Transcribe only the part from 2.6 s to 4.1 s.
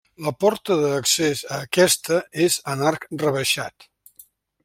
en arc rebaixat.